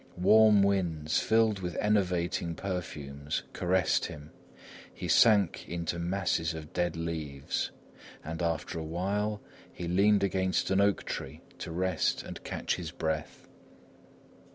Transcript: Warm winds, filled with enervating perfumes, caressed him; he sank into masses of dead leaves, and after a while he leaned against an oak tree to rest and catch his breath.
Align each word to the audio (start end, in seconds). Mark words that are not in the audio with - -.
Warm 0.17 0.63
winds, 0.63 1.19
filled 1.19 1.59
with 1.59 1.75
enervating 1.75 2.55
perfumes, 2.55 3.43
caressed 3.53 4.05
him; 4.07 4.31
he 4.91 5.07
sank 5.07 5.63
into 5.69 5.99
masses 5.99 6.55
of 6.55 6.73
dead 6.73 6.95
leaves, 6.95 7.69
and 8.23 8.41
after 8.41 8.79
a 8.79 8.83
while 8.83 9.43
he 9.71 9.87
leaned 9.87 10.23
against 10.23 10.71
an 10.71 10.81
oak 10.81 11.03
tree 11.03 11.41
to 11.59 11.71
rest 11.71 12.23
and 12.23 12.43
catch 12.43 12.77
his 12.77 12.89
breath. 12.89 13.45